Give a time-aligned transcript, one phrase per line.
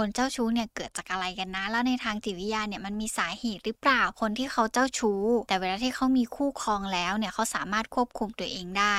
[0.00, 8.96] คนเจ้าชู้เนี่ยเกิดจากอะไรกันนะ แล้วในทางจิตวิทยาเนี่ยมันมีสาเหตุหรือเปล่าคนที่เขาเจ้าชู้ แต่เวลาที่เขามีคู่ครองแล้วเนี่ยเขาสามารถควบคุมตัวเองได้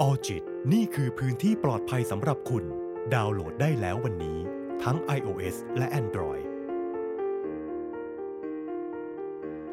[0.00, 0.42] ออจิต
[0.72, 2.64] นี่คือพื้นที่ปลอดภัยสำหรับคุณ
[3.14, 4.38] ดาวน์โหลดได้แล้ววันนี้
[4.82, 6.44] ทั้ง iOS และ Android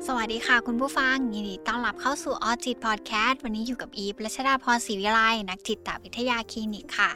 [0.06, 5.20] สวัสดีค่ะคุณผู้ฟัง ยินดีต้อนรับเข้าสู่ออจิตพอดแคสต์วันนี้อยู่กับอีฟและชดาพรศรีวิไล
[5.50, 7.12] นักจิตวิทยาคลินิกค่ะ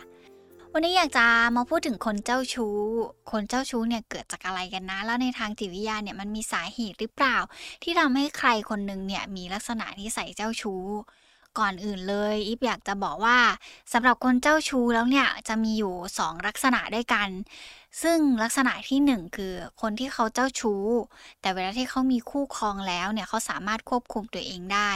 [0.74, 1.26] วันนี้อยากจะ
[1.56, 2.78] มาพูดถึงคนเจ้าชู้
[3.32, 7.38] คนเจ้าชู้เนี่ยเกิดจากอะไรกันนะ แล้วในทางจิตวิทยาเนี่ยมันมีสาเหตุหรือเปล่า
[7.84, 10.84] ที่ทำให้ใครคนหนึ่งเนี่ยมีลักษณะนิสัยเจ้าชู้
[11.60, 13.40] ก่อนอื่นเลยอีฟอยากจะบอกว่า
[13.94, 17.30] สำหรับคนเจ้าชู้แล้วเนี่ยจะมีอยู่ 2 ลักษณะด้วยกัน
[18.02, 20.84] ซึ่งลักษณะที่ 1 คือคนที่เขาเจ้าชู้
[21.41, 24.91] แต่เวลาที่เขามีคู่ครองแล้วเนี่ยเขาสามารถควบคุมตัวเองได้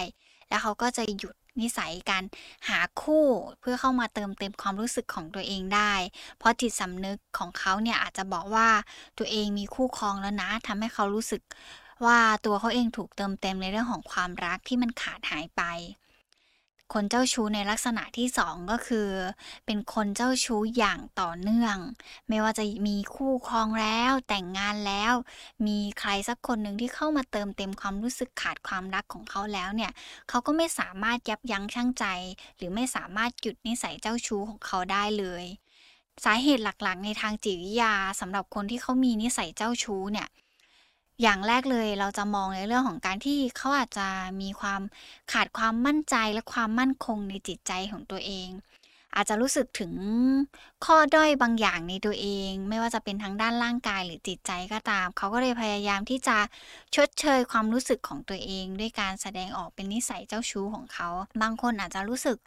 [0.50, 2.23] แล้วเขาก็จะหยุด นิสัยการ
[2.70, 3.25] หาคู่
[3.59, 5.94] เพื่อเข้ามาเติมเต็มความรู้สึกของตัวเองได้
[6.38, 8.70] เพราะจิตสำนึกของเขาเนี่ยอาจจะบอกว่า
[9.17, 11.41] ตัวเองมีคู่ครองแล้วนะทำให้เขารู้สึก
[12.05, 15.61] ว่าตัวเขาเองถูกเติมเต็มในเรื่องของความรักที่มันขาดหายไป
[16.94, 19.09] คนเจ้าชู้ในลักษณะที่สองก็คือ
[19.66, 21.77] เป็นคนเจ้าชู้อย่างต่อเนื่อง
[22.30, 25.13] ไม่ว่าจะมีคู่ครองแล้วแต่งงานแล้ว
[25.67, 29.91] มีใครสักคนหนึ่งที่เข้ามาเติมเต็มความรู้สึกขาดความรักของเขาแล้วเนี่ย
[30.30, 32.05] เขาก็ไม่สามารถยับยั้งชั่งใจ
[32.58, 35.45] หรือไม่สามารถหยุดนิสัยเจ้าชู้ของเขาได้เลย
[36.25, 40.28] สาเหตุหลักๆ ในทางจิตวิทยาสำหรับคนที่เขามีนิสัยเจ้าชู้เนี่ย
[41.23, 44.07] อย่างแรกเลยเราจะมองในเรื่องของการที่เขาอาจจะ
[44.41, 44.81] มีความ
[45.31, 48.49] ขาดความมั่นใจและความมั่นคงในจิตใจของตัวเอง
[49.16, 49.94] อาจจะรู้สึกถึง
[50.86, 56.38] ข้อด้อยบางอย่างในตัวเอง ไม่ว่าจะเป็นทั้งด้านร่างกายหรือจิตใจก็ตาม เขาก็เลยพยายามที่จะ
[56.95, 61.09] ชดเชยความรู้สึกของตัวเอง ด้วยการแสดงออกเป็นนิสัยเจ้าชู้ของเขา
[61.41, 62.38] บางคนอาจจะรู้สึก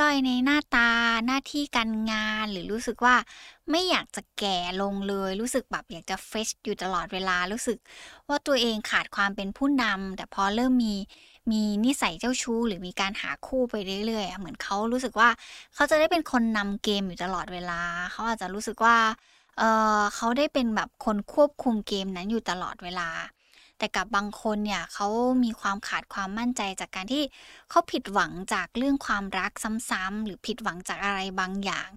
[0.00, 0.90] ด้อยในหน้าตา
[1.26, 3.16] หน้าที่การงานหรือรู้สึกว่า
[3.70, 7.78] ไม่อยากจะแก่ลงเลย รู้สึกแบบอยากจะเฟชอยู่ตลอดเวลารู้สึก
[8.28, 10.96] ว่าตัวเองขาดความเป็นผู้นำแต่พอเริ่มมี
[11.50, 13.74] มีนิสัยเจ้าชู้ หรือมีการหาคู่ไป
[14.06, 15.28] เรื่อยๆเหมือนเขารู้สึกว่า
[15.74, 17.80] เขาจะได้เป็นคนนำเกมอยู่ตลอดเวลา
[18.12, 18.96] เขาอาจจะรู้สึกว่า
[19.58, 19.62] เอ
[19.98, 23.08] อเขาได้เป็นแบบคนควบคุมเกมนั้นอยู่ตลอดเวลา
[23.78, 25.06] แต่กับบางคนเนี่ยเขา
[25.44, 27.22] มีความขาดความมั่นใจจากการที่
[27.70, 29.52] เขาผิดหวังจากเรื่องความรัก
[29.90, 31.88] ซ้ำๆหรือผิดหวังจากอะไรบางอย่าง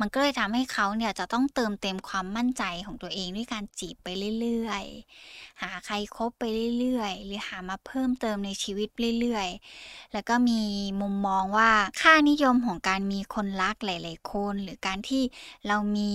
[0.00, 4.08] มันก็เลยทำให้เขาเนี่ยจะต้องเติมเต็มความมั่นใจของตัวเองด้วยการจีบไป
[4.40, 6.44] เรื่อยๆ หาใครคบไป
[6.78, 8.88] เรื่อยๆ หรือหามาเพิ่มเติมในชีวิต
[9.20, 10.60] เรื่อยๆ แล้วก็มี
[11.00, 11.70] มุมมองว่า
[12.00, 15.22] ค่านิยมของการมีคนรักหลายๆคน หรือการที่
[15.68, 16.12] เรามี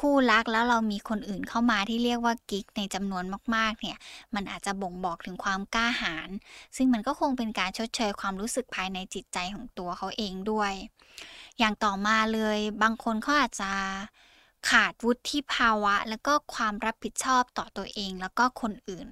[0.00, 3.24] คู่รักแล้วเรามีคนอื่นเข้ามาที่เรียกว่ากิ๊กในจำนวน
[3.54, 3.98] มากๆ เนี่ย
[4.34, 6.28] มันอาจจะบ่งบอกถึงความกล้าหาญ
[6.76, 10.72] ซึ่งมันก็คงเป็นการชดเชยความรู้สึกภายในจิตใจของตัวเขาเองด้วย
[11.58, 13.72] อย่างต่อมาเลย บางคนเขาอาจจะ
[14.70, 19.08] ขาดวุฒิภาวะ แล้วก็ความรับผิดชอบต่อตัวเอง แล้วก็คนอื่น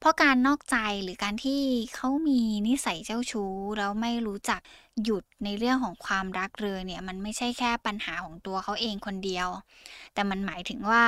[0.00, 1.60] เพราะการนอกใจหรือการที่
[1.94, 4.60] เขามีนิสัยเจ้าชู้แล้วไม่รู้จัก
[5.04, 9.48] หยุดในเรื่องของความรักเลยเนี่ยมันไม่ใช่แค่ปัญหาของตัวเขาเองคนเดียว
[10.14, 11.04] แต่มันหมายถึงว่า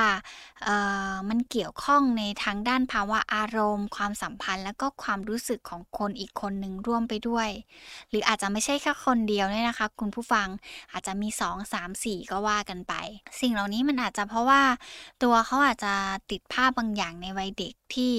[0.63, 0.69] เอ
[1.13, 7.49] อมันเกี่ยวข้องในทางด้านภาวะอารมณ์ ความสัมพันธ์ แล้วก็ความรู้สึกของคนอีกคนหนึ่งร่วมไปด้วย
[8.11, 10.49] หรืออาจจะไม่ใช่แค่คนเดียวเนี่ยนะคะ คุณผู้ฟัง
[10.93, 12.95] อาจจะมี 2 3 4 ก็ว่ากันไป
[13.41, 14.63] สิ่งเหล่านี้มันอาจจะเพราะว่า
[15.23, 15.95] ตัวเขาอาจจะ
[16.31, 18.13] ติดภาพบางอย่างในวัยเด็กที่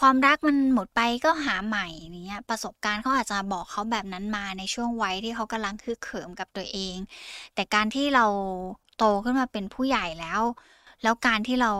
[0.00, 1.86] ความรักมันหมดไปก็หาใหม่
[2.24, 6.96] เนี้ยประสบการณ์เขาอาจจะบอกเขาแบบนั้นมาในช่วงวัยที่เขากำลังคือเขิมกับตัวเอง
[7.54, 8.26] แต่การที่เรา
[8.98, 10.42] โตขึ้นมาเป็นผู้ใหญ่แล้ว
[11.02, 11.72] แล้วการที่เรา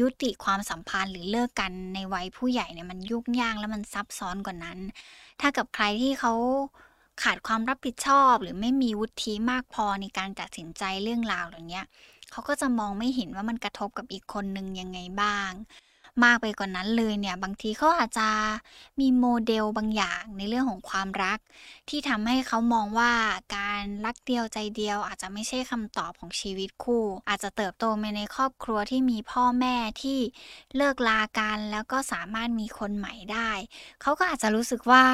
[0.00, 4.78] ยุติความสัมพันธ์หรือเลิกกันในวัยผู้ใหญ่เนี่ยมันยุ่งยากแล้วมันซับซ้อนกว่านั้น
[5.40, 6.32] ถ้ากับใครที่เขา
[7.22, 11.82] ขาดความรับผิดชอบ หรือไม่มีวุฒิมากพอในการตัดสินใจเรื่องราวอย่างเงี้
[12.30, 15.50] เขาก็จะมองไม่เห็นว่ามันกระทบกับอีกคนนึงยังไงบ้าง
[16.22, 18.28] มากไปกว่านนั้นเลยเนี่ยบางทีเขาอาจจะ
[19.00, 21.38] มีโมเดลบางอย่างในเรื่องของความรัก
[21.88, 23.12] ที่ทำให้เขามองว่า
[23.56, 30.18] การรักเดียวใจเดียว อาจจะไม่ใช่คำตอบของชีวิตคู่ อาจจะเติบโตมาในครอบครัวที่มีพ่อแม่ที่
[30.76, 33.50] เลิกลากันแล้วก็สามารถมีคนใหม่ได้
[34.02, 35.04] เขาก็อาจจะรู้สึกว่า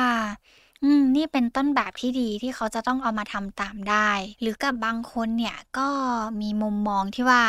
[0.83, 4.11] อืม นี่เป็นต้นแบบที่ดีที่เขาจะต้องเอามาทำตามได้
[4.41, 5.89] หรือกับบางคนเนี่ยก็
[6.41, 7.43] มีมุมมองที่ว่า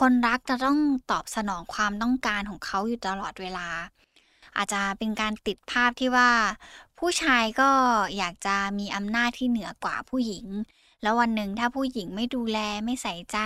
[0.00, 0.78] คนรักจะต้อง
[1.10, 3.68] ตอบสนองความต้องการของเขาอยู่ตลอดเวลา
[4.56, 6.30] อาจจะเป็นการติดภาพที่ว่า
[6.98, 7.70] ผู้ชายก็
[8.16, 10.46] อยากจะมีอำนาจที่เหนือกว่าผู้หญิง
[11.02, 13.38] แล้ววันหนึ่งถ้าผู้หญิงไม่ดูแลไม่ใส่ใจ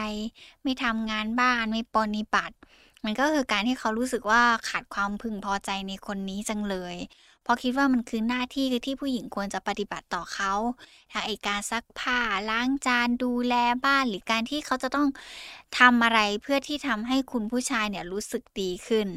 [0.63, 2.57] ไม่ทำงานบ้านไม่ปฏิบัติ
[3.05, 6.97] มันก็คือการที่เขารู้สึกว่าขาดความพึงพอใจในคนนี้จังเลย
[7.49, 10.53] เพราะคิดว่ามันคือหน้าที่คือที่ผู้หญิงควรจะปฏิบัติต่อเขา
[11.13, 12.19] ทางไอการซักผ้า
[12.51, 13.55] ล้างจานดูแล
[13.85, 15.09] บ้านหรือการที่เขาจะต้อง
[15.79, 19.09] ทำอะไรเพื่อที่ทำให้คุณผู้ชายเนี่ยรู้สึกดีขึ้น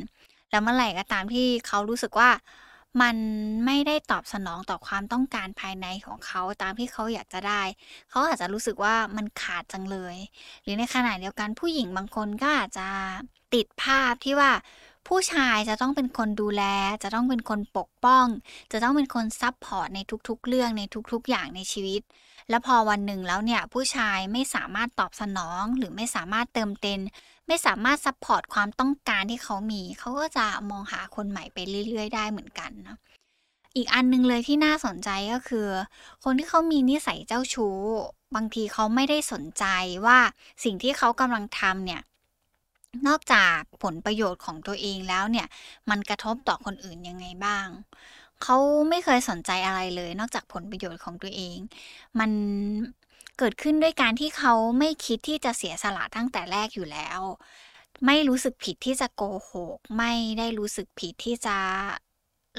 [0.50, 2.30] แล้วเมื่อไหร่ก็ตามที่เขารู้สึกว่า
[3.02, 3.16] มัน
[3.66, 7.62] ไม่ได้ตอบสนองต่อความต้องการภายในของเขาตามที่เขาอยากจะได้
[8.10, 10.18] เขาอาจจะรู้สึกว่ามันขาดจังเลย
[10.64, 12.88] หรือในขณะเดียวกันผู้หญิงบางคนก็อาจจะ
[13.54, 14.52] ติดภาพที่ว่า
[15.08, 16.64] ผู้ชายจะต้องเป็นคนดูแล
[17.04, 18.26] จะต้องเป็นคนปกป้อง
[18.72, 22.02] จะต้องเป็นคน support ในทุกๆ เรื่องในทุกๆ อย่างในชีวิต
[22.50, 27.00] แล้วพอวันหนึ่งแล้วเนี่ยผู้ชายไม่สามารถตอบสนอง หรือไม่สามารถเติมเต็ม
[27.48, 31.58] ไม่สามารถ support ความต้องการที่เขามี เขาก็จะมองหาคนใหม่ไป
[31.88, 32.98] เรื่อย ๆ ได้เหมือนกันเนาะ
[33.76, 35.68] อีกอันนึงเลยที่น่าสนใจก็คือ
[36.24, 37.78] คนที่เขามีนิสัยเจ้าชู้
[38.36, 39.66] บางทีเขาไม่ได้สนใจ
[40.06, 40.20] ว่า
[40.64, 42.02] สิ่งที่เขากำลังทำเนี่ย
[43.08, 45.48] นอกจากผลประโยชน์ของตัวเองแล้วเนี่ย
[45.90, 47.68] มันกระทบต่อคนอื่นยังไงบ้าง
[48.44, 48.58] เขา
[48.90, 51.58] ไม่เคยสนใจอะไรเลย นอกจากผลประโยชน์ของตัวเอง
[52.20, 52.32] มัน
[53.38, 57.20] เกิดขึ้นด้วยการที่เขาไม่คิดที่จะเสียสละตั้งแต่แรกอยู่แล้ว
[58.06, 61.58] ไม่รู้สึกผิดที่จะโกหก ไม่ได้รู้สึกผิดที่จะ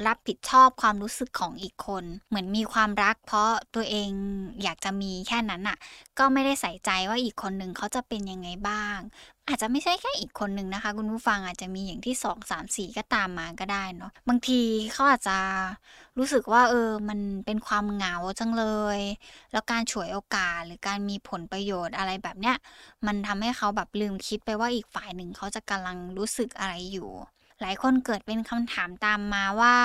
[0.07, 4.11] รับผิดชอบความรู้สึกของอีกคน เหมือนมีความรัก เพราะตัวเอง
[4.63, 5.79] อยากจะมีแค่นั้นอะ
[6.19, 8.99] ก็ไม่ได้ใส่ใจว่าอีกคนหนึ่งเขาจะเป็นยังไงบ้าง
[9.49, 14.61] อาจจะไม่ใช่แค่อีกคนหนึ่งนะคะ คุณผู้ฟังอาจจะมีอย่างที่สองสามสี่ก็ตามมาก็ได้เนาะบางที
[14.93, 15.39] เขาอาจจะ
[16.19, 18.65] รู้สึกว่าเออมันเป็นความเหงาจังเล
[18.97, 19.01] ย
[19.53, 22.57] แล้วการฉวยโอกาสหรือการมีผลประโยชน์อะไรแบบเนี้ย
[23.07, 27.11] มันทำให้เขาแบบลืมคิดไปว่าอีกฝ่ายหนึ่งเขาจะกำลังรู้สึกอะไรอยู่
[27.63, 29.77] หลายคนเกิดเป็นคำถามตามมาว่า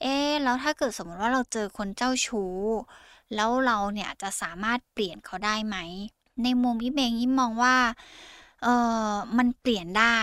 [0.00, 2.56] เอ๊แล้วถ้าเกิดสมมติว่าเราเจอคนเจ้าชู้
[3.34, 5.76] แล้วเราเนี่ยจะสามารถเปลี่ยนเขาได้ไหม
[6.42, 7.76] ในมุมพี่เบงยิ้มมองว่า
[8.62, 8.68] เอ
[9.10, 10.18] อมันเปลี่ยนได้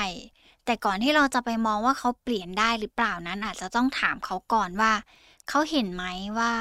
[0.65, 4.91] แต่ก่อนที่เราจะไปมองว่าเขาเปลี่ยนได้หรือเปล่านั้น อาจจะต้องถามเขาก่อนว่า
[5.49, 6.03] เขาเห็นไหม
[6.37, 6.51] ว่า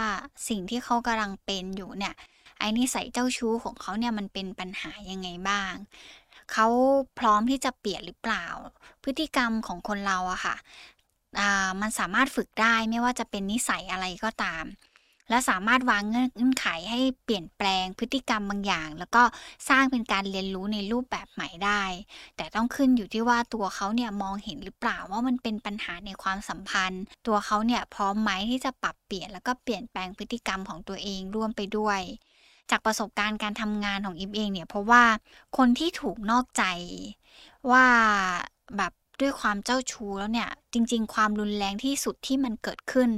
[0.49, 2.15] สิ่งที่เขากำลังเป็นอยู่เนี่ย
[2.59, 5.73] ไอ้นิสัยเจ้าชู้ของเขาเนี่ยมันเป็นปัญหายังไงบ้าง
[6.53, 6.67] เขา
[7.19, 8.47] พร้อมที่จะเปลี่ยนหรือเปล่า
[9.05, 10.57] พฤติกรรมของคนเราอะค่ะ
[11.81, 14.65] มันสามารถฝึกได้ไม่ว่าจะเป็นนิสัยอะไรก็ตาม
[15.29, 19.23] และสามารถวางเงื่อนไขให้เปลี่ยนแปลงพฤติกรรมบางอย่าง แล้วก็
[19.69, 21.83] สร้างเป็นการเรียนรู้ในรูปแบบใหม่ได้
[22.37, 32.01] แต่ต้องขึ้นอยู่ที่ว่าตัวเขาเนี่ยมองเห็นหรือเปล่าว่ามันเป็นปัญหาในความสัมพันธ์ ตัวเขาเนี่ยพร้อมไหมที่จะปรับเปลี่ยนแล้วก็เปลี่ยนแปลงพฤติกรรมของตัวเองร่วมไปด้วย
[32.71, 35.05] จากประสบการณ์การทำงานของอิฟเองเนี่ยเพราะว่า
[35.57, 36.65] คนที่ถูกนอกใจ
[37.71, 37.87] ว่า
[38.77, 43.11] แบบด้วยความเจ้าชู้แล้วเนี่ย จริง ๆ ความรุนแรงที่สุดที่มันเกิดขึ้น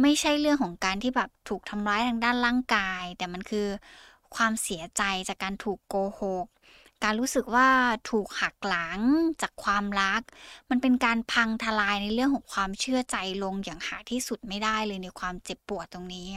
[0.00, 3.66] ไม่ใช่เรื่องของการที่แบบถูกทำร้ายทางด้านร่างกาย แต่มันคือ
[4.36, 6.46] ความเสียใจจากการถูกโกหก
[7.04, 7.68] การรู้สึกว่า
[8.10, 8.98] ถูกหักหลัง
[9.42, 10.22] จากความรัก
[10.70, 16.28] มันเป็นการพังทลายในเรื่องของความเชื่อใจลงอย่างหาที่สุดไม่ได้เลยในความเจ็บปวดตรงนี้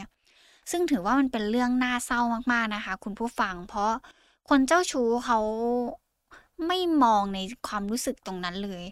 [0.70, 2.20] ซึ่งถือว่ามันเป็นเรื่องน่าเศร้า
[2.52, 3.92] มากๆนะคะ คุณผู้ฟัง เพราะ
[4.48, 5.38] คนเจ้าชู้เขา
[6.66, 8.84] ไม่มองในความรู้สึกตรงนั้นเลย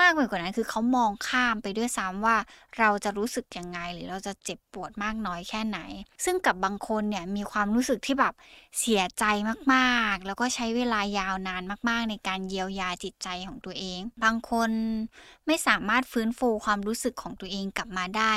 [0.00, 2.36] มากไปกว่านั้นคือเขามองข้ามไปด้วยซ้ำว่า
[2.78, 5.78] เราจะรู้สึกยังไง หรือเราจะเจ็บปวดมากน้อยแค่ไหน
[6.24, 8.34] ซึ่งกับบางคนเนี่ยมีความรู้สึกที่แบบ
[8.78, 9.24] เสียใจ
[9.74, 14.70] มากๆ แล้วก็ใช้เวลายาวนานมากๆ ในการเยียวยาจิตใจของตัวเอง บางคน
[15.46, 18.32] ไม่สามารถฟื้นฟูความรู้สึกของตัวเองกลับมาได้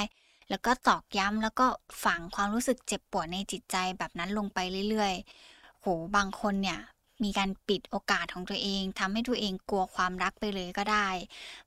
[0.49, 1.67] แล้วก็ตอกย้ำแล้วก็
[2.03, 4.59] ฝังความรู้สึกเจ็บปวดในจิตใจแบบนั้นลงไป
[4.89, 6.79] เรื่อยๆ โห บางคนเนี่ย
[7.23, 11.07] มีการปิดโอกาสของตัวเองทำให้ตัวเองกลัวความรักไปเลยก็ได้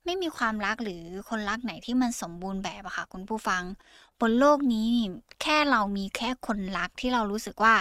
[0.05, 3.63] ไม่มีความรักหรือคนรักไหนที่มันสมบูรณ์แบบอะค่ะคุณผู้ฟัง
[4.21, 4.89] บนโลกนี้
[5.43, 7.75] แค่เรามีแค่คนรักที่เรารู้สึกว่า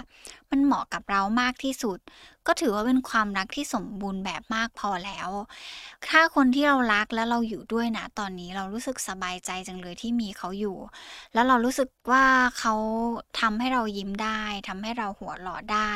[0.51, 1.99] มันเหมาะกับเรามากที่สุด
[2.47, 5.29] ก็ถือว่าเป็นความรักที่สมบูรณ์แบบมากพอแล้ว
[6.07, 10.77] ถ้าคนที่เรารักแล้วเราอยู่ด้วยนะตอนนี้เรารู้สึกสบายใจจังเลยที่มีเขาอยู่
[11.33, 12.25] แล้วเรารู้สึกว่า
[12.59, 12.73] เขา
[13.39, 15.93] ทำให้เรายิ้มได้ทำให้เราหัวเราะได้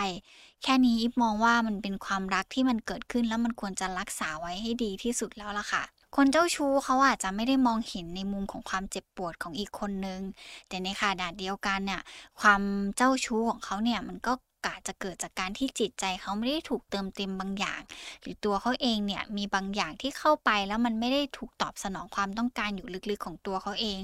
[0.63, 5.83] แค่นี้อิฟมองว่ามันเป็นความรักที่มันเกิดขึ้นแล้วมันควรจะรักษาไว้ให้ดีที่สุดแล้วล่ะค่ะ
[6.15, 10.21] คนเจ้าชู้เขาอาจจะไม่ได้มองเห็นในมุมของความเจ็บปวดของอีกคนนึง
[10.67, 12.01] แต่ในขณะเดียวกันเนี่ย
[12.41, 12.61] ความ
[12.97, 14.33] เจ้าชู้ของเขาเนี่ยมันก็
[14.65, 17.81] กาจะเกิดจากการที่จิตใจเขาไม่ได้ถูกเติมเต็มบางอย่าง
[18.21, 23.99] หรือตัวเขาเองเนี่ยมีบางอย่างที่เข้าไปแล้วมันไม่ได้ถูกตอบสนองความต้องการอยู่ลึกๆของตัวเขาเอง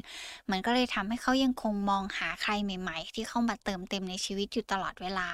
[0.52, 5.30] มันก็เลยทำให้เขายังคงมองหาใครใหม่ ๆ ที่เข้ามาเติมเต็มในชีวิตอยู่ตลอดเวลา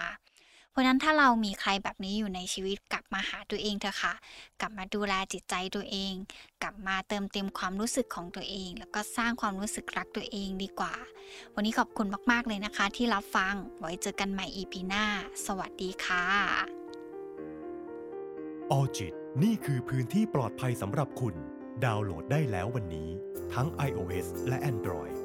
[0.73, 4.13] เพราะนั้นถ้าเรามีใครแบบนี้อยู่ในชีวิตกลับมาหาตัวเองเถอะค่ะ
[4.61, 6.13] กลับมาดูแลจิตใจตัวเอง
[6.63, 10.93] กลับมาเติมเต็มความรู้สึกของตัวเอง แล้วก็สร้างความรู้สึกรักตัวเองดีกว่า
[11.55, 15.05] วันนี้ขอบคุณมากๆเลยนะคะ ที่รับฟังไว้เจอกันใหม่อีพีหน้า
[15.45, 16.25] สวัสดีค่ะ
[18.71, 19.13] ออจิต
[19.43, 21.35] นี่คือพื้นที่ปลอดภัยสำหรับคุณ
[21.85, 23.09] ดาวน์โหลดได้แล้ววันนี้
[23.53, 25.15] ทั้ง iOS และ Android